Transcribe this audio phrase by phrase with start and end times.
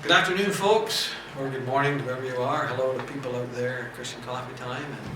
[0.00, 2.68] Good afternoon, folks, or good morning to wherever you are.
[2.68, 5.10] Hello to people out there Christian Coffee Time and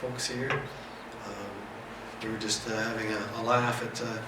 [0.00, 0.52] folks here.
[1.26, 1.32] Um,
[2.22, 4.18] we were just uh, having a, a laugh at, uh,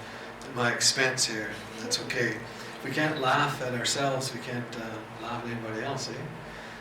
[0.45, 1.51] at my expense here.
[1.79, 2.35] That's okay.
[2.83, 6.13] We can't laugh at ourselves, we can't uh, laugh at anybody else, eh?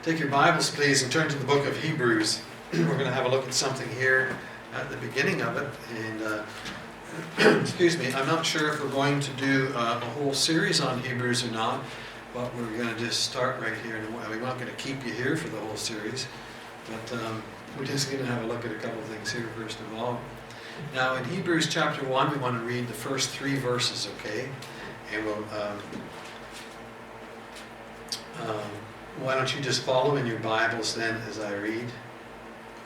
[0.02, 2.42] Take your Bibles, please, and turn to the book of Hebrews.
[2.72, 4.36] we're going to have a look at something here
[4.74, 5.68] at the beginning of it.
[5.96, 10.34] And uh, excuse me, I'm not sure if we're going to do uh, a whole
[10.34, 11.84] series on Hebrews or not.
[12.32, 13.96] But we're going to just start right here.
[13.96, 16.26] And we're not going to keep you here for the whole series.
[16.86, 17.42] But um,
[17.78, 19.94] we're just going to have a look at a couple of things here, first of
[19.94, 20.20] all.
[20.94, 24.48] Now, in Hebrews chapter 1, we want to read the first three verses, okay?
[25.12, 25.36] And we'll.
[25.36, 25.78] Um,
[28.48, 28.70] um,
[29.20, 31.86] why don't you just follow in your Bibles then as I read?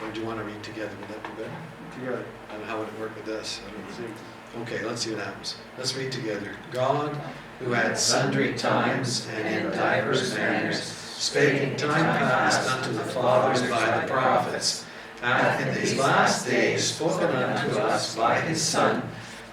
[0.03, 0.91] Or do you want to read together?
[1.01, 1.57] Would that be better?
[1.95, 2.25] Together.
[2.49, 3.61] I don't know how would it work with this?
[3.67, 4.15] I don't know.
[4.63, 5.57] Okay, let's see what happens.
[5.77, 6.53] Let's read together.
[6.71, 7.17] God,
[7.59, 13.63] who at sundry times and in divers manners spake in time past unto the fathers
[13.69, 14.85] by the prophets,
[15.21, 19.03] hath in these last days spoken unto us by his Son,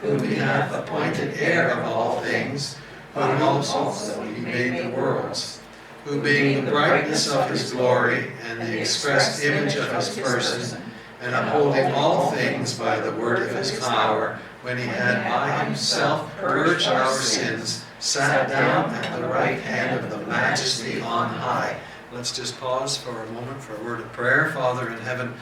[0.02, 2.78] whom he hath appointed heir of all things,
[3.14, 5.62] whom also he made the worlds,
[6.06, 10.82] who being the brightness of his glory and the express image of his person,
[11.22, 16.32] and upholding all things by the word of his power, when he had by himself
[16.38, 21.80] purged our sins, sat down at the right hand of the majesty on high.
[22.12, 24.52] Let's just pause for a moment for a word of prayer.
[24.54, 25.34] Father in heaven,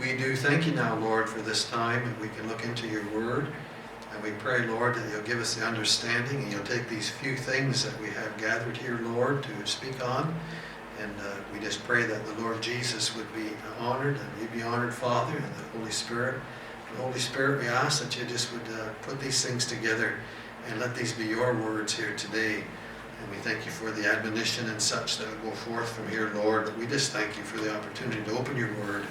[0.00, 3.04] we do thank you now, Lord, for this time and we can look into your
[3.10, 3.48] word.
[4.14, 7.36] And we pray, Lord, that you'll give us the understanding and you'll take these few
[7.36, 10.34] things that we have gathered here, Lord, to speak on.
[11.00, 14.62] And uh, we just pray that the Lord Jesus would be honored and you'd be
[14.62, 16.40] honored, Father, and the Holy Spirit.
[16.98, 20.14] Holy Spirit, we ask that you just would uh, put these things together
[20.68, 22.62] and let these be your words here today.
[23.20, 26.30] And we thank you for the admonition and such that will go forth from here,
[26.34, 26.66] Lord.
[26.66, 29.04] But we just thank you for the opportunity to open your word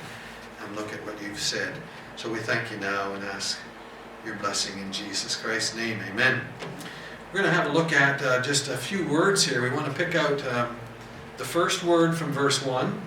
[0.64, 1.74] and look at what you've said.
[2.16, 3.60] So we thank you now and ask
[4.26, 6.00] your blessing in Jesus Christ's name.
[6.12, 6.42] Amen.
[7.34, 9.62] We're going to have a look at uh, just a few words here.
[9.62, 10.76] We want to pick out um,
[11.38, 13.02] the first word from verse 1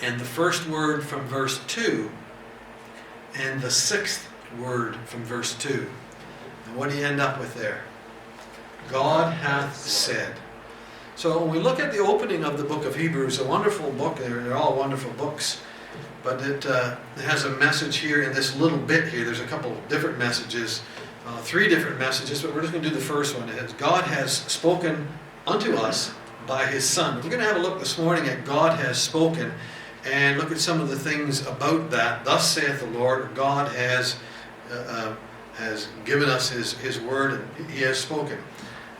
[0.00, 2.10] and the first word from verse 2
[3.38, 5.86] and the sixth word from verse 2.
[6.66, 7.82] And what do you end up with there?
[8.90, 10.36] God hath said.
[11.16, 14.18] So when we look at the opening of the book of Hebrews, a wonderful book,
[14.18, 15.62] they're all wonderful books,
[16.22, 19.24] but it, uh, has a message here in this little bit here.
[19.24, 20.82] There's a couple different messages,
[21.26, 23.48] uh, three different messages, but we're just going to do the first one.
[23.48, 25.08] It's God has spoken
[25.46, 26.12] unto us
[26.46, 27.16] by his Son.
[27.16, 29.52] We're going to have a look this morning at God has spoken
[30.06, 32.24] and look at some of the things about that.
[32.24, 34.16] Thus saith the Lord, God has,
[34.70, 35.16] uh, uh,
[35.54, 38.38] has given us his, his word and he has spoken.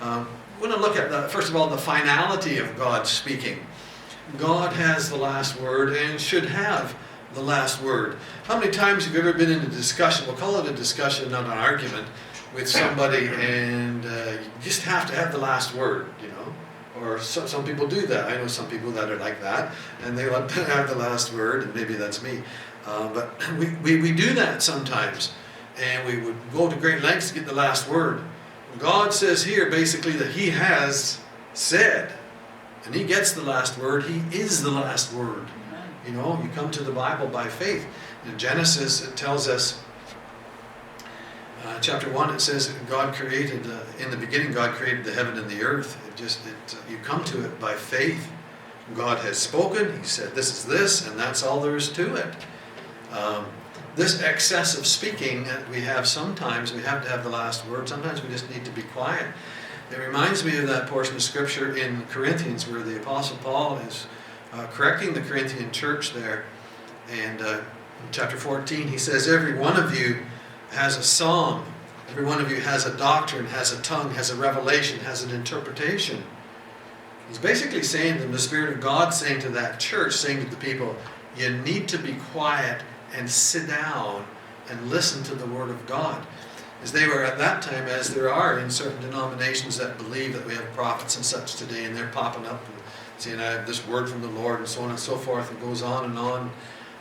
[0.00, 0.28] Um,
[0.60, 3.58] we're going to look at, the, first of all, the finality of God speaking.
[4.38, 6.96] God has the last word and should have
[7.34, 8.16] the last word.
[8.44, 10.26] How many times have you ever been in a discussion?
[10.26, 12.06] We'll call it a discussion, not an argument,
[12.54, 16.35] with somebody, and uh, you just have to have the last word, you know?
[17.02, 18.30] Or some, some people do that.
[18.30, 21.32] I know some people that are like that, and they want to have the last
[21.32, 22.42] word, and maybe that's me.
[22.86, 25.32] Uh, but we, we, we do that sometimes,
[25.78, 28.22] and we would go to great lengths to get the last word.
[28.78, 31.20] God says here basically that He has
[31.54, 32.12] said,
[32.84, 34.04] and He gets the last word.
[34.04, 35.46] He is the last word.
[36.06, 37.84] You know, you come to the Bible by faith.
[38.26, 39.82] In Genesis, it tells us,
[41.66, 45.36] uh, chapter 1, it says God created, uh, in the beginning, God created the heaven
[45.38, 45.98] and the earth.
[46.08, 48.30] It just, it, uh, you come to it by faith.
[48.94, 49.98] God has spoken.
[49.98, 52.34] He said, this is this, and that's all there is to it.
[53.12, 53.46] Um,
[53.96, 54.20] this
[54.52, 57.88] of speaking that we have sometimes, we have to have the last word.
[57.88, 59.26] Sometimes we just need to be quiet.
[59.90, 64.06] It reminds me of that portion of scripture in Corinthians where the Apostle Paul is
[64.52, 66.44] uh, correcting the Corinthian church there.
[67.10, 67.60] And uh,
[68.02, 70.26] in chapter 14, he says, Every one of you
[70.70, 71.64] has a song,
[72.08, 75.30] every one of you has a doctrine, has a tongue, has a revelation, has an
[75.30, 76.22] interpretation.
[77.28, 80.56] He's basically saying to the Spirit of God, saying to that church, saying to the
[80.56, 80.94] people,
[81.36, 82.82] You need to be quiet
[83.14, 84.26] and sit down
[84.68, 86.26] and listen to the Word of God.
[86.82, 90.46] As they were at that time, as there are in certain denominations that believe that
[90.46, 92.76] we have prophets and such today, and they're popping up and
[93.18, 95.60] saying, I have this word from the Lord, and so on and so forth, and
[95.60, 96.50] goes on and on.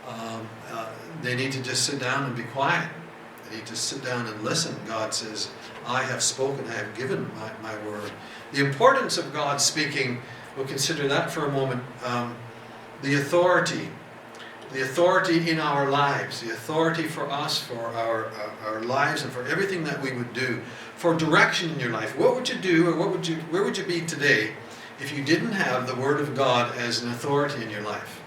[0.08, 0.88] Um, uh,
[1.22, 2.88] they need to just sit down and be quiet.
[3.50, 4.76] They need to sit down and listen.
[4.86, 5.50] God says,
[5.86, 8.10] I have spoken, I have given my, my word.
[8.52, 10.20] The importance of God speaking,
[10.56, 11.82] we'll consider that for a moment.
[12.04, 12.36] Um,
[13.02, 13.88] the authority
[14.72, 19.32] the authority in our lives, the authority for us, for our, our, our, lives, and
[19.32, 20.60] for everything that we would do,
[20.96, 22.18] for direction in your life.
[22.18, 24.52] What would you do, or what would you, where would you be today
[25.00, 28.20] if you didn't have the Word of God as an authority in your life?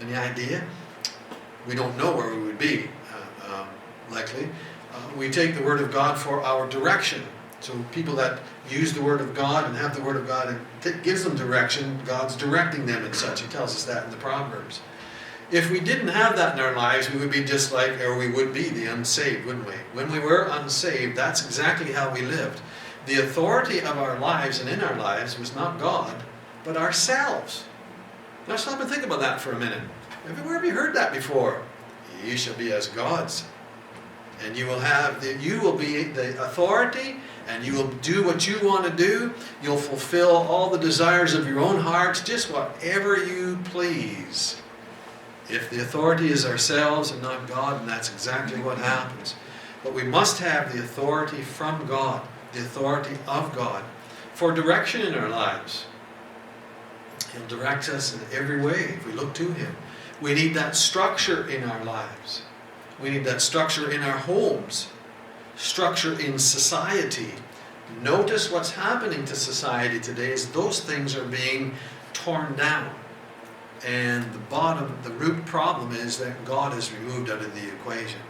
[0.00, 0.64] Any idea?
[1.66, 2.88] We don't know where we would be,
[4.10, 4.48] likely.
[4.92, 7.22] Uh, we take the Word of God for our direction.
[7.60, 8.40] So people that
[8.70, 11.98] use the Word of God and have the Word of God, it gives them direction.
[12.04, 13.40] God's directing them and such.
[13.40, 14.80] He tells us that in the Proverbs.
[15.50, 18.30] If we didn't have that in our lives, we would be just like, or we
[18.30, 19.74] would be the unsaved, wouldn't we?
[19.94, 22.60] When we were unsaved, that's exactly how we lived.
[23.06, 26.14] The authority of our lives and in our lives was not God,
[26.64, 27.64] but ourselves.
[28.46, 29.80] Now stop and think about that for a minute.
[30.26, 31.62] Have you ever heard that before?
[32.22, 33.44] You shall be as gods.
[34.44, 37.16] And you will have the, you will be the authority
[37.48, 39.32] and you will do what you want to do.
[39.62, 44.60] You'll fulfill all the desires of your own hearts, just whatever you please.
[45.48, 49.34] If the authority is ourselves and not God, and that's exactly what happens.
[49.82, 53.82] But we must have the authority from God, the authority of God,
[54.34, 55.86] for direction in our lives.
[57.32, 59.74] He'll direct us in every way if we look to Him.
[60.20, 62.42] We need that structure in our lives.
[63.00, 64.88] We need that structure in our homes,
[65.56, 67.32] structure in society.
[68.02, 71.74] Notice what's happening to society today is those things are being
[72.12, 72.94] torn down.
[73.86, 78.20] And the bottom, the root problem is that God is removed out of the equation.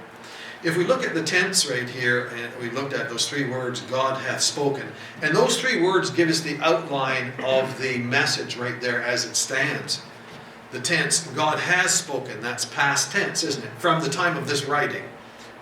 [0.63, 3.81] If we look at the tense right here, and we looked at those three words,
[3.83, 4.89] God hath spoken.
[5.23, 9.37] And those three words give us the outline of the message right there as it
[9.37, 10.03] stands.
[10.71, 13.71] The tense, God has spoken, that's past tense, isn't it?
[13.79, 15.05] From the time of this writing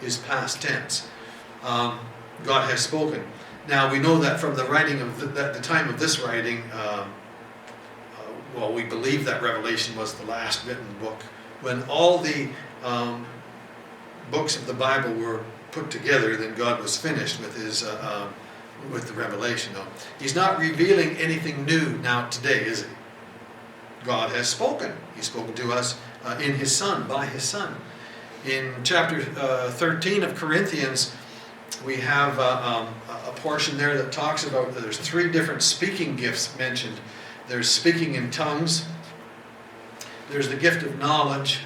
[0.03, 1.08] is past tense.
[1.62, 2.00] Um,
[2.44, 3.25] God has spoken.
[3.69, 7.12] Now we know that from the writing of the, the time of this writing, um,
[8.56, 11.23] well, we believe that Revelation was the last written book.
[11.61, 12.49] When all the
[12.82, 13.26] um,
[14.31, 18.29] books of the Bible were put together, then God was finished with his uh, uh,
[18.91, 19.75] with the revelation.
[19.75, 19.87] Though
[20.19, 22.88] He's not revealing anything new now today, is he?
[24.06, 24.93] God has spoken.
[25.17, 27.75] He's spoken to us uh, in His Son, by His Son.
[28.47, 31.12] In chapter uh, 13 of Corinthians,
[31.85, 32.94] we have uh, um,
[33.26, 36.99] a portion there that talks about there's three different speaking gifts mentioned
[37.49, 38.87] there's speaking in tongues,
[40.31, 41.61] there's the gift of knowledge,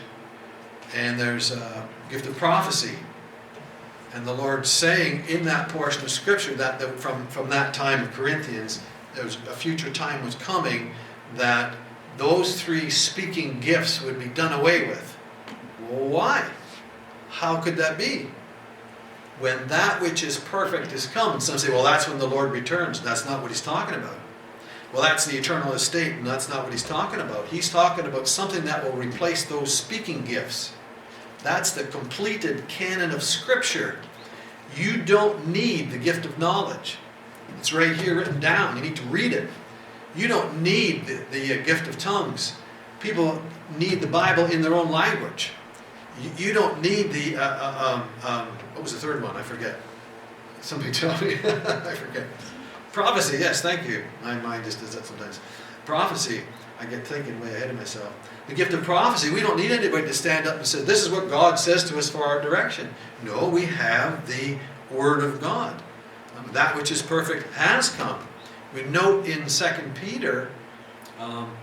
[0.94, 2.96] and there's a gift of prophecy.
[4.12, 8.12] And the Lord saying in that portion of Scripture that, from, from that time of
[8.12, 8.82] Corinthians,
[9.14, 10.93] there was a future time was coming
[11.36, 11.75] that
[12.16, 15.16] those three speaking gifts would be done away with.
[15.88, 16.48] Why?
[17.30, 18.26] How could that be?
[19.38, 23.00] When that which is perfect is come, some say, well, that's when the Lord returns.
[23.00, 24.18] That's not what he's talking about.
[24.92, 27.46] Well, that's the eternal estate, and that's not what he's talking about.
[27.46, 30.72] He's talking about something that will replace those speaking gifts.
[31.42, 33.98] That's the completed canon of Scripture.
[34.76, 36.98] You don't need the gift of knowledge.
[37.58, 38.76] It's right here written down.
[38.76, 39.48] You need to read it.
[40.14, 42.54] You don't need the, the uh, gift of tongues.
[43.00, 43.40] People
[43.78, 45.52] need the Bible in their own language.
[46.20, 49.36] You, you don't need the, uh, uh, um, um, what was the third one?
[49.36, 49.76] I forget.
[50.60, 51.34] Somebody tell me.
[51.34, 52.26] I forget.
[52.92, 54.04] Prophecy, yes, thank you.
[54.22, 55.38] My mind just does that sometimes.
[55.86, 56.42] Prophecy,
[56.80, 58.12] I get thinking way ahead of myself.
[58.48, 61.10] The gift of prophecy, we don't need anybody to stand up and say, This is
[61.10, 62.92] what God says to us for our direction.
[63.22, 64.58] No, we have the
[64.90, 65.80] Word of God.
[66.36, 68.26] Um, that which is perfect has come.
[68.75, 69.64] We note in 2
[69.94, 70.50] Peter
[71.19, 71.56] um,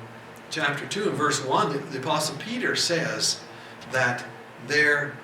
[0.49, 3.39] chapter 2 and verse 1, the, the Apostle Peter says
[3.91, 4.25] that
[4.67, 5.15] there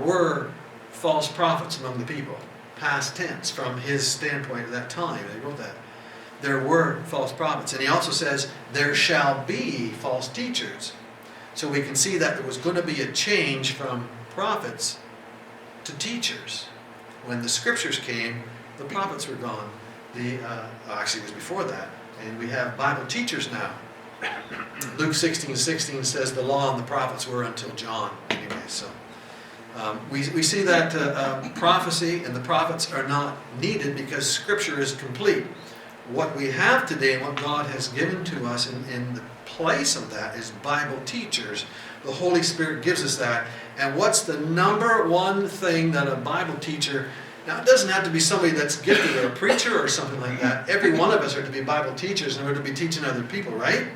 [0.00, 0.50] were
[0.90, 2.36] false prophets among the people
[2.76, 5.24] past tense from his standpoint at that time.
[5.32, 5.74] He wrote that.
[6.42, 7.72] There were false prophets.
[7.72, 10.92] And he also says, there shall be false teachers.
[11.54, 14.98] So we can see that there was going to be a change from prophets
[15.84, 16.66] to teachers.
[17.24, 18.42] When the scriptures came,
[18.76, 19.70] the prophets were gone.
[20.16, 21.88] The uh, actually, it was before that.
[22.24, 23.74] And we have Bible teachers now.
[24.98, 28.16] Luke 16 16 says the law and the prophets were until John.
[28.30, 28.88] Anyway, so.
[29.76, 34.28] Um, we, we see that uh, uh, prophecy and the prophets are not needed because
[34.28, 35.44] Scripture is complete.
[36.10, 39.94] What we have today and what God has given to us in, in the place
[39.94, 41.66] of that is Bible teachers.
[42.04, 43.46] The Holy Spirit gives us that.
[43.78, 47.10] And what's the number one thing that a Bible teacher
[47.46, 50.40] now, it doesn't have to be somebody that's gifted or a preacher or something like
[50.40, 50.68] that.
[50.68, 53.22] Every one of us are to be Bible teachers and we're to be teaching other
[53.22, 53.86] people, right?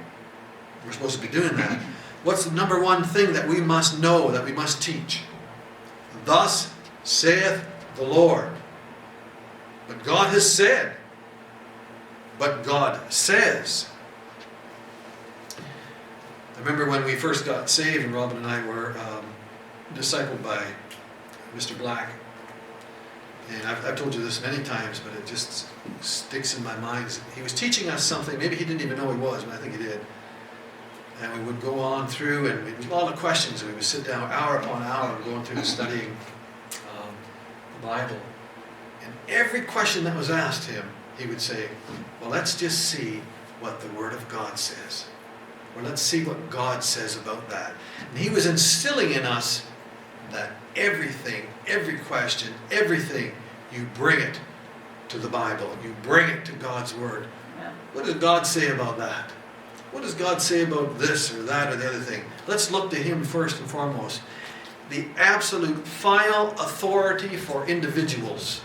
[0.87, 1.81] We're supposed to be doing that.
[2.23, 5.23] What's the number one thing that we must know, that we must teach?
[6.25, 7.65] Thus saith
[7.97, 8.51] the Lord.
[9.89, 10.95] But God has said.
[12.39, 13.89] But God says.
[15.59, 19.25] I remember when we first got saved, and Robin and I were um,
[19.95, 20.63] discipled by
[21.57, 21.77] Mr.
[21.77, 22.11] Black.
[23.53, 25.69] And I've, I've told you this many times, but it just
[26.01, 27.19] sticks in my mind.
[27.35, 29.77] He was teaching us something, maybe he didn't even know he was, but I think
[29.77, 30.01] he did.
[31.21, 34.31] And we would go on through, and we of questions, and we would sit down
[34.33, 36.17] hour upon hour going through studying
[36.97, 37.15] um,
[37.81, 38.17] the Bible.
[39.05, 40.89] And every question that was asked him,
[41.19, 41.69] he would say,
[42.21, 43.21] Well, let's just see
[43.61, 45.07] what the Word of God says.
[45.77, 47.73] Or let's see what God says about that.
[48.09, 49.67] And he was instilling in us
[50.33, 53.33] that everything, every question, everything,
[53.73, 54.41] you bring it
[55.09, 55.77] to the Bible.
[55.85, 57.27] You bring it to God's Word.
[57.59, 57.73] Yeah.
[57.93, 59.31] What does God say about that?
[59.93, 62.23] What does God say about this or that or the other thing?
[62.47, 64.23] Let's look to Him first and foremost.
[64.89, 68.63] The absolute final authority for individuals,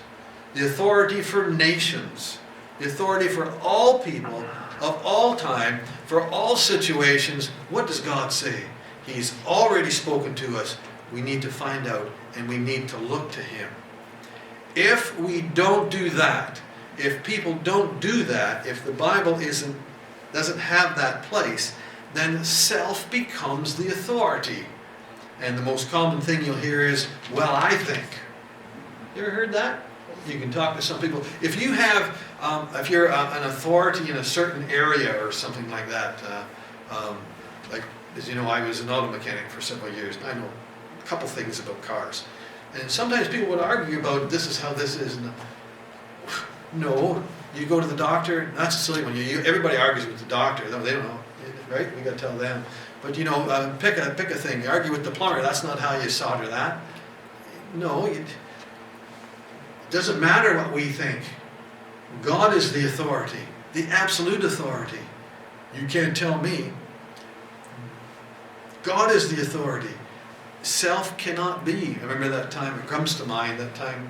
[0.54, 2.40] the authority for nations,
[2.80, 4.46] the authority for all people
[4.82, 7.48] of all time, for all situations.
[7.70, 8.64] What does God say?
[9.06, 10.78] He's already spoken to us.
[11.14, 13.70] We need to find out and we need to look to Him.
[14.76, 16.62] If we don't do that,
[16.98, 19.76] if people don't do that, if the Bible isn't
[20.34, 21.74] doesn't have that place,
[22.14, 24.66] then self becomes the authority.
[25.42, 28.06] And the most common thing you'll hear is, well, I think.
[29.16, 29.84] You ever heard that?
[30.28, 31.22] You can talk to some people.
[31.42, 35.70] If you have, um, if you're uh, an authority in a certain area or something
[35.70, 36.44] like that, uh,
[36.90, 37.18] um,
[37.72, 37.84] like,
[38.18, 40.50] as you know, I was an auto mechanic for several years, I know
[41.06, 42.26] couple things about cars.
[42.74, 45.16] And sometimes people would argue about this is how this is.
[45.18, 45.32] And
[46.74, 47.24] no,
[47.56, 48.52] you go to the doctor.
[48.56, 49.16] That's a silly one.
[49.16, 50.70] You, you, everybody argues with the doctor.
[50.70, 51.20] They don't know,
[51.70, 51.96] right?
[51.96, 52.66] We got to tell them.
[53.02, 54.64] But you know, uh, pick a pick a thing.
[54.64, 55.42] You argue with the plumber.
[55.42, 56.80] That's not how you solder that.
[57.76, 58.26] No, it
[59.90, 61.22] doesn't matter what we think.
[62.22, 63.40] God is the authority,
[63.74, 65.00] the absolute authority.
[65.80, 66.72] You can't tell me.
[68.84, 69.94] God is the authority.
[70.66, 71.96] Self cannot be.
[72.02, 72.80] I remember that time.
[72.80, 74.10] It comes to mind that time.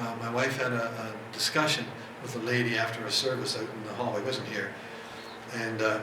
[0.00, 1.84] Uh, my wife had a, a discussion
[2.22, 4.16] with a lady after a service out in the hall.
[4.16, 4.72] I wasn't here,
[5.54, 6.00] and uh,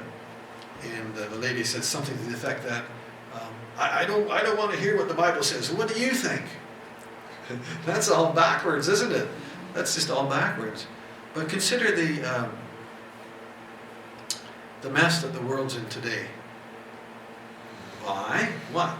[0.96, 2.86] and the lady said something to the effect that
[3.34, 5.70] um, I, I, don't I don't want to hear what the Bible says.
[5.70, 6.46] What do you think?
[7.86, 9.28] That's all backwards, isn't it?
[9.74, 10.88] That's just all backwards.
[11.34, 12.52] But consider the um,
[14.80, 16.28] the mess that the world's in today.
[18.06, 18.48] Why?
[18.72, 18.98] What?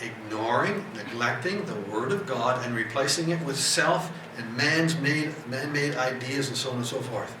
[0.00, 5.94] Ignoring, neglecting the Word of God and replacing it with self and man's made man-made
[5.94, 7.34] ideas and so on and so forth.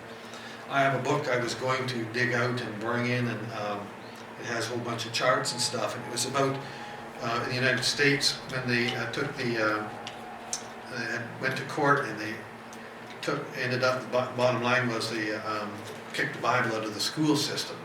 [0.70, 3.80] I have a book I was going to dig out and bring in, and um,
[4.40, 5.94] it has a whole bunch of charts and stuff.
[5.94, 6.56] And it was about
[7.22, 9.84] uh, in the United States when they uh, took the uh,
[11.40, 12.34] went to court and they
[13.20, 15.70] took ended up the bottom line was they um,
[16.12, 17.76] kicked the Bible out of the school system.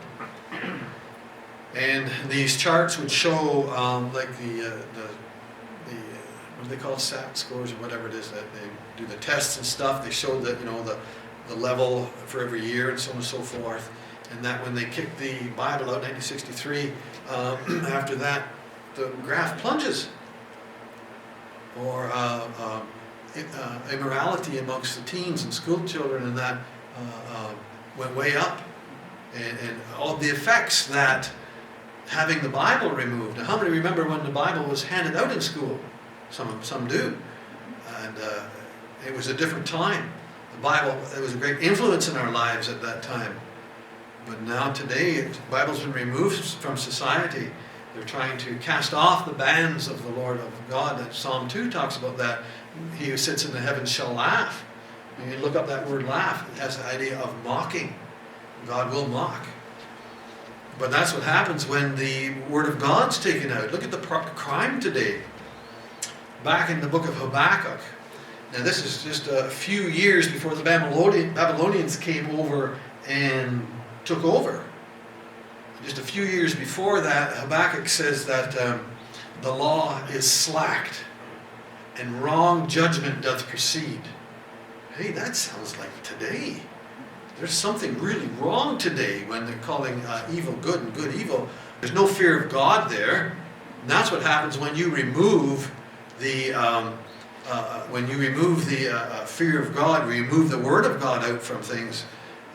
[1.76, 5.10] And these charts would show um, like the, uh, the,
[5.90, 5.96] the
[6.58, 9.58] what do they call SAT scores or whatever it is that they do the tests
[9.58, 10.04] and stuff.
[10.04, 10.98] They showed that you know the
[11.48, 13.92] the level for every year and so on and so forth.
[14.32, 16.92] And that when they kicked the Bible out in 1963,
[17.30, 17.58] uh,
[17.90, 18.48] after that
[18.96, 20.10] the graph plunges.
[21.80, 22.82] Or uh, uh,
[23.56, 26.58] uh, immorality amongst the teens and school children and that
[26.98, 27.54] uh,
[27.98, 28.62] went way up.
[29.34, 31.32] And, and all the effects that
[32.12, 33.38] having the Bible removed.
[33.38, 35.80] Now, how many remember when the Bible was handed out in school?
[36.30, 37.18] Some, some do.
[38.02, 38.44] And uh,
[39.08, 40.12] it was a different time.
[40.54, 43.40] The Bible, it was a great influence in our lives at that time.
[44.28, 47.50] But now, today, the Bible's been removed from society.
[47.94, 51.00] They're trying to cast off the bands of the Lord of God.
[51.00, 52.40] That Psalm 2 talks about that.
[52.98, 54.66] He who sits in the heavens shall laugh.
[55.18, 57.96] And you look up that word laugh, it has the idea of mocking.
[58.68, 59.48] God will mock.
[60.82, 63.72] But that's what happens when the Word of God's taken out.
[63.72, 65.22] Look at the crime today.
[66.44, 67.80] Back in the book of Habakkuk.
[68.52, 73.66] Now, this is just a few years before the Babylonians came over and
[74.06, 74.66] took over.
[75.84, 78.84] Just a few years before that, Habakkuk says that um,
[79.44, 81.06] the law is slacked
[81.98, 84.02] and wrong judgment doth proceed.
[84.96, 86.64] Hey, that sounds like today.
[87.42, 91.50] There's something really wrong today when they're calling uh, evil good and good evil.
[91.80, 93.36] There's no fear of God there.
[93.82, 95.72] And that's what happens when you remove
[96.20, 97.00] the um,
[97.48, 101.02] uh, uh when you remove the uh, uh, fear of God, remove the Word of
[101.02, 102.06] God out from things,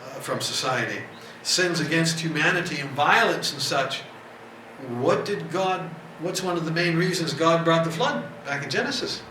[0.05, 1.01] uh, from society.
[1.43, 4.03] Sins against humanity and violence and such.
[4.99, 5.81] What did God?
[6.21, 9.21] What's one of the main reasons God brought the flood back in Genesis?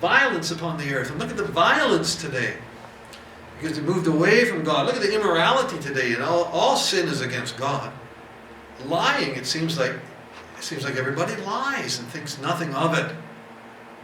[0.00, 1.10] Violence upon the earth.
[1.10, 2.58] And look at the violence today
[3.62, 4.86] because they moved away from God.
[4.86, 7.92] Look at the immorality today, and all, all sin is against God.
[8.86, 13.14] Lying, it seems like it seems like everybody lies and thinks nothing of it.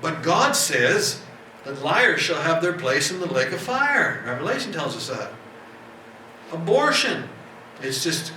[0.00, 1.20] But God says,
[1.64, 4.22] that liars shall have their place in the lake of fire.
[4.24, 5.32] Revelation tells us that.
[6.52, 7.28] Abortion.
[7.82, 8.32] It's just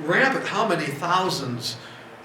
[0.00, 0.46] rampant.
[0.46, 1.76] How many thousands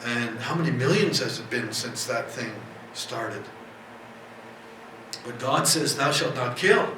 [0.05, 2.51] and how many millions has it been since that thing
[2.93, 3.43] started?
[5.25, 6.89] But God says, Thou shalt not kill.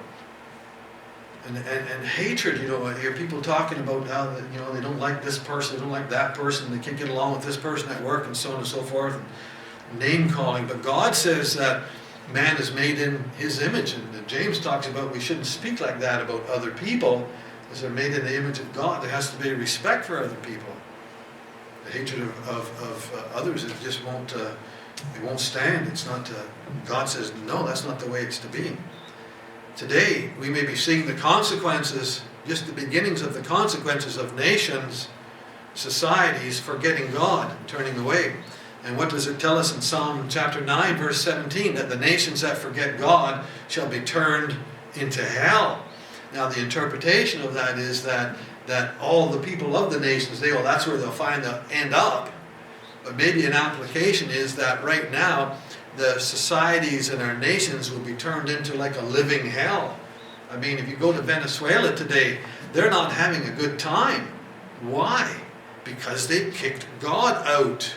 [1.48, 4.72] And, and, and hatred, you know, I hear people talking about how that, you know,
[4.72, 7.44] they don't like this person, they don't like that person, they can't get along with
[7.44, 9.16] this person at work, and so on and so forth.
[9.16, 10.68] And name calling.
[10.68, 11.84] But God says that
[12.32, 13.94] man is made in his image.
[13.94, 17.28] And James talks about we shouldn't speak like that about other people,
[17.64, 19.02] because they're made in the image of God.
[19.02, 20.72] There has to be respect for other people.
[21.86, 24.52] The hatred of, of, of uh, others, it just won't, uh,
[25.16, 25.88] it won't stand.
[25.88, 26.36] It's not, uh,
[26.86, 28.78] God says, no, that's not the way it's to be.
[29.76, 35.08] Today, we may be seeing the consequences, just the beginnings of the consequences of nations,
[35.74, 38.36] societies forgetting God, turning away.
[38.84, 41.76] And what does it tell us in Psalm chapter 9, verse 17?
[41.76, 44.56] That the nations that forget God shall be turned
[44.96, 45.86] into hell.
[46.34, 48.36] Now, the interpretation of that is that,
[48.68, 51.94] that all the people of the nations, they, well, that's where they'll find they'll end
[51.94, 52.30] up.
[53.04, 55.58] But maybe an application is that right now,
[55.98, 59.98] the societies and our nations will be turned into like a living hell.
[60.52, 62.40] I mean, if you go to Venezuela today,
[62.74, 64.28] they're not having a good time.
[64.82, 65.34] Why?
[65.84, 67.94] Because they kicked God out.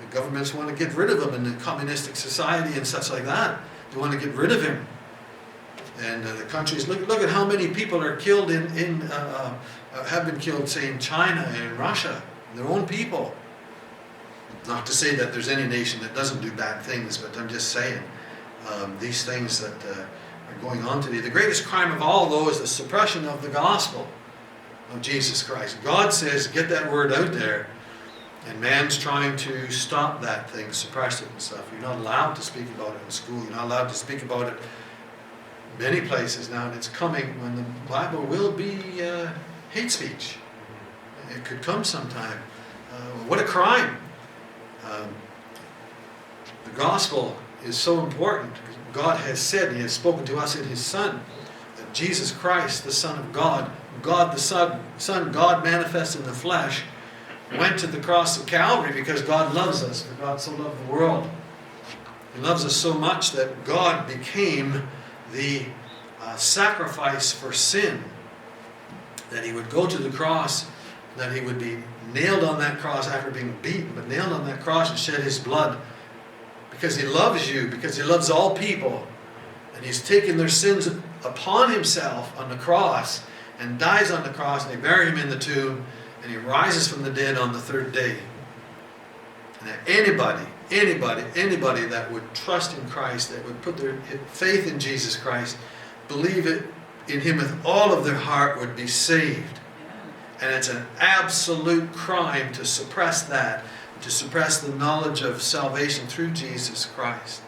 [0.00, 3.24] The governments want to get rid of him in the communistic society and such like
[3.24, 3.60] that.
[3.90, 4.86] They want to get rid of him.
[6.00, 9.56] And uh, the countries, look, look at how many people are killed in, in uh,
[9.94, 12.22] uh, have been killed, say, in China and Russia,
[12.54, 13.34] their own people.
[14.66, 17.70] Not to say that there's any nation that doesn't do bad things, but I'm just
[17.70, 18.00] saying
[18.72, 20.04] um, these things that uh,
[20.48, 21.20] are going on today.
[21.20, 24.06] The greatest crime of all, though, is the suppression of the gospel
[24.92, 25.78] of Jesus Christ.
[25.82, 27.66] God says, get that word out there,
[28.46, 31.68] and man's trying to stop that thing, suppress it and stuff.
[31.72, 33.42] You're not allowed to speak about it in school.
[33.42, 34.54] You're not allowed to speak about it
[35.78, 39.30] many places now, and it's coming when the Bible will be uh,
[39.70, 40.36] hate speech.
[41.34, 42.38] It could come sometime.
[42.92, 43.96] Uh, what a crime!
[44.84, 45.14] Um,
[46.64, 48.52] the gospel is so important.
[48.92, 51.22] God has said, He has spoken to us in His Son,
[51.76, 53.70] that Jesus Christ, the Son of God,
[54.02, 56.82] God the Son, Son, God manifest in the flesh,
[57.58, 60.92] went to the cross of Calvary because God loves us, for God so loved the
[60.92, 61.28] world.
[62.34, 64.88] He loves us so much that God became
[65.32, 65.66] the
[66.20, 68.02] uh, sacrifice for sin.
[69.30, 70.66] That He would go to the cross,
[71.16, 74.60] that He would be nailed on that cross after being beaten, but nailed on that
[74.60, 75.78] cross and shed his blood
[76.70, 79.06] because he loves you, because he loves all people.
[79.74, 80.88] And he's taken their sins
[81.24, 83.24] upon himself on the cross
[83.58, 85.84] and dies on the cross, and they bury him in the tomb,
[86.22, 88.16] and he rises from the dead on the third day.
[89.60, 93.96] And that anybody, anybody, anybody that would trust in Christ, that would put their
[94.26, 95.56] faith in Jesus Christ,
[96.08, 96.64] believe it
[97.06, 99.60] in him with all of their heart, would be saved.
[100.42, 103.64] And it's an absolute crime to suppress that,
[104.00, 107.42] to suppress the knowledge of salvation through Jesus Christ.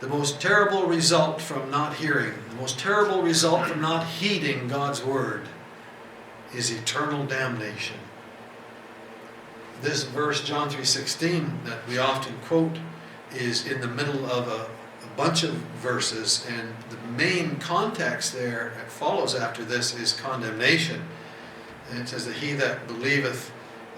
[0.00, 5.02] The most terrible result from not hearing, the most terrible result from not heeding God's
[5.02, 5.48] word
[6.52, 7.98] is eternal damnation.
[9.80, 12.78] This verse, John 3.16, that we often quote,
[13.32, 14.68] is in the middle of a
[15.18, 15.50] bunch of
[15.82, 21.02] verses, and the main context there that follows after this is condemnation.
[21.90, 23.50] And it says that he that believeth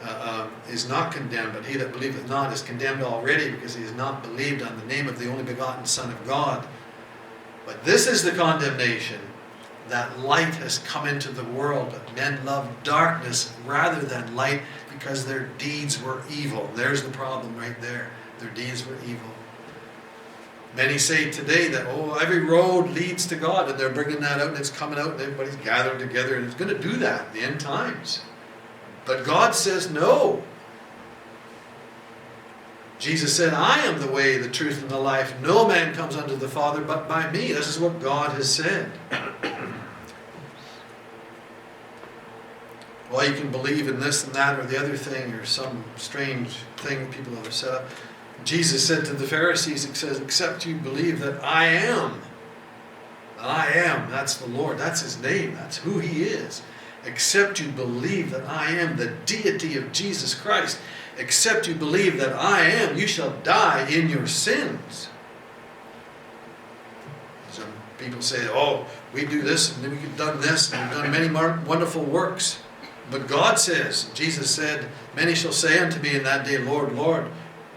[0.02, 3.82] uh, um, is not condemned, but he that believeth not is condemned already because he
[3.82, 6.66] has not believed on the name of the only begotten Son of God.
[7.66, 9.20] But this is the condemnation
[9.90, 15.26] that light has come into the world, but men love darkness rather than light because
[15.26, 16.70] their deeds were evil.
[16.74, 18.10] There's the problem right there.
[18.38, 19.30] Their deeds were evil.
[20.76, 24.48] Many say today that, oh, every road leads to God, and they're bringing that out,
[24.48, 27.40] and it's coming out, and everybody's gathering together, and it's going to do that in
[27.40, 28.22] the end times.
[29.04, 30.44] But God says no.
[33.00, 35.34] Jesus said, I am the way, the truth, and the life.
[35.40, 37.52] No man comes unto the Father but by me.
[37.52, 38.92] This is what God has said.
[43.10, 46.58] well, you can believe in this and that or the other thing or some strange
[46.76, 47.84] thing people have set up.
[48.44, 52.22] Jesus said to the Pharisees, it says, except you believe that I am.
[53.38, 56.62] I am, that's the Lord, that's his name, that's who he is.
[57.04, 60.78] Except you believe that I am the deity of Jesus Christ,
[61.16, 65.08] except you believe that I am, you shall die in your sins.
[67.50, 71.32] Some people say, oh, we do this and we've done this and we've done many
[71.66, 72.62] wonderful works.
[73.10, 77.26] But God says, Jesus said, Many shall say unto me in that day, Lord, Lord,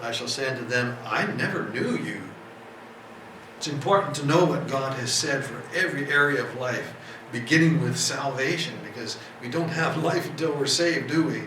[0.03, 2.21] I shall say unto them, I never knew you.
[3.55, 6.93] It's important to know what God has said for every area of life,
[7.31, 11.43] beginning with salvation, because we don't have life until we're saved, do we?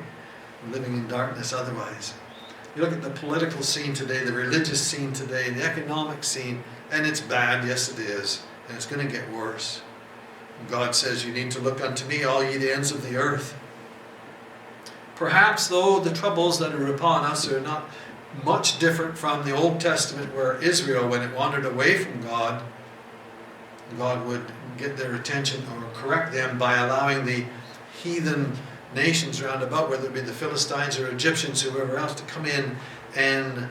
[0.72, 2.14] Living in darkness otherwise.
[2.74, 7.06] You look at the political scene today, the religious scene today, the economic scene, and
[7.06, 9.82] it's bad, yes it is, and it's going to get worse.
[10.70, 13.54] God says, You need to look unto me, all ye the ends of the earth.
[15.14, 17.88] Perhaps, though, the troubles that are upon us are not
[18.44, 22.62] much different from the Old Testament, where Israel, when it wandered away from God,
[23.96, 24.44] God would
[24.76, 27.44] get their attention or correct them by allowing the
[28.02, 28.52] heathen
[28.94, 32.76] nations round about, whether it be the Philistines or Egyptians, whoever else, to come in
[33.14, 33.68] and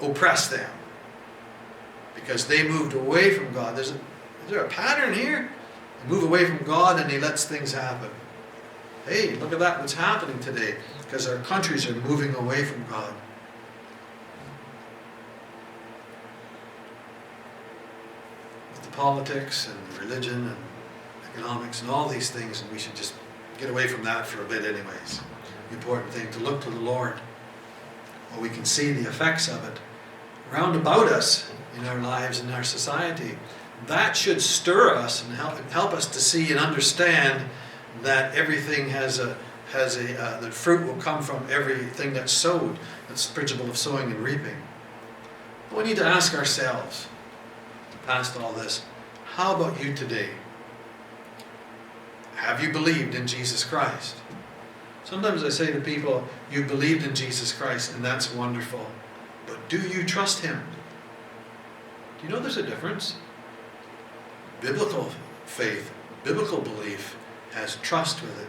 [0.00, 0.70] oppress them.
[2.14, 3.76] Because they moved away from God.
[3.76, 5.50] There's a, is there a pattern here?
[6.02, 8.10] They move away from God and He lets things happen.
[9.06, 10.76] Hey, look at that, what's happening today.
[11.00, 13.14] Because our countries are moving away from God.
[18.74, 20.56] With the politics and religion and
[21.32, 23.14] economics and all these things, and we should just
[23.56, 25.20] get away from that for a bit, anyways.
[25.70, 27.14] The important thing to look to the Lord.
[28.32, 29.78] Well, we can see the effects of it
[30.50, 33.38] round about us in our lives and our society.
[33.86, 37.48] That should stir us and help, help us to see and understand
[38.02, 39.36] that everything has a
[39.72, 42.76] has a uh, the fruit will come from everything that's sowed.
[43.06, 44.56] That's the principle of sowing and reaping.
[45.68, 47.06] But we need to ask ourselves,
[48.08, 48.86] past all this,
[49.34, 50.30] how about you today?
[52.36, 54.16] Have you believed in Jesus Christ?
[55.04, 58.86] Sometimes I say to people, You believed in Jesus Christ, and that's wonderful.
[59.46, 60.62] But do you trust Him?
[62.18, 63.16] Do you know there's a difference?
[64.62, 65.10] Biblical
[65.44, 65.90] faith,
[66.24, 67.14] biblical belief,
[67.52, 68.48] has trust with it.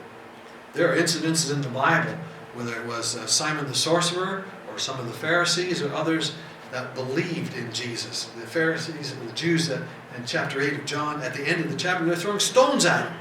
[0.72, 2.18] There are incidences in the Bible,
[2.54, 6.36] whether it was uh, Simon the sorcerer, or some of the Pharisees, or others
[6.72, 8.26] that believed in Jesus.
[8.26, 9.82] The Pharisees and the Jews that
[10.18, 13.06] in chapter 8 of John, at the end of the chapter, they're throwing stones at
[13.06, 13.14] him.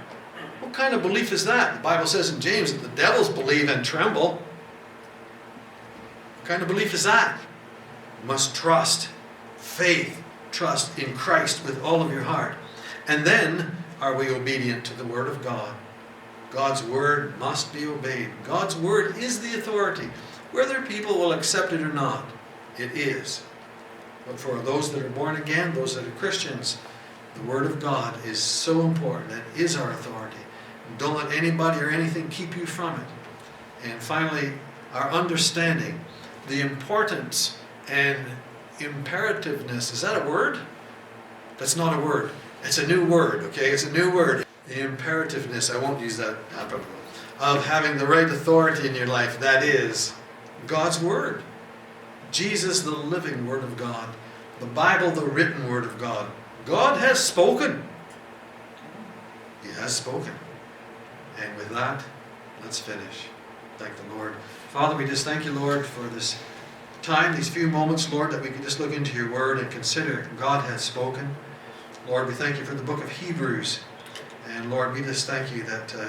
[0.61, 1.77] What kind of belief is that?
[1.77, 4.43] The Bible says in James that the devils believe and tremble.
[6.41, 7.41] What kind of belief is that?
[8.21, 9.09] You must trust,
[9.57, 12.55] faith, trust in Christ with all of your heart.
[13.07, 15.75] And then are we obedient to the Word of God?
[16.51, 18.31] God's Word must be obeyed.
[18.45, 20.09] God's Word is the authority.
[20.53, 22.25] Whether people will accept it or not,
[22.81, 23.43] it is.
[24.27, 26.79] But for those that are born again, those that are Christians,
[27.35, 29.31] the Word of God is so important.
[29.31, 30.37] That is our authority.
[30.99, 33.07] Don't let anybody or anything keep you from it.
[33.85, 34.53] And finally,
[34.93, 36.01] our understanding,
[36.49, 38.19] the importance and
[38.81, 39.93] imperativeness.
[39.93, 40.59] Is that a word?
[41.59, 42.31] That's not a word.
[42.65, 43.71] It's a new word, okay?
[43.71, 44.47] It's a new word.
[44.67, 46.37] The imperativeness, I won't use that,
[47.41, 49.39] of having the right authority in your life.
[49.41, 50.13] That is
[50.67, 51.43] God's Word.
[52.31, 54.09] Jesus, the living Word of God.
[54.61, 56.31] The Bible, the written Word of God.
[56.67, 57.83] God has spoken.
[59.63, 60.33] He has spoken.
[61.41, 62.05] And with that,
[62.63, 63.27] let's finish.
[63.79, 64.35] Thank the Lord.
[64.71, 66.37] Father, we just thank you, Lord, for this
[67.03, 70.29] time, these few moments, Lord, that we can just look into your word and consider
[70.37, 71.37] God has spoken.
[72.09, 73.81] Lord, we thank you for the book of Hebrews.
[74.51, 76.09] And Lord, we just thank you that, uh,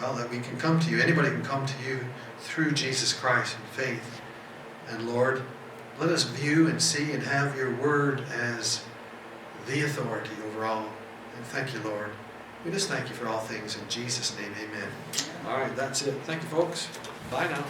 [0.00, 1.00] well, that we can come to you.
[1.00, 2.00] Anybody can come to you
[2.40, 4.15] through Jesus Christ in faith.
[4.88, 5.42] And Lord,
[5.98, 8.84] let us view and see and have your word as
[9.66, 10.86] the authority over all.
[11.36, 12.10] And thank you, Lord.
[12.64, 14.88] We just thank you for all things in Jesus' name, amen.
[15.46, 16.14] All right, that's it.
[16.24, 16.88] Thank you, folks.
[17.30, 17.64] Bye now.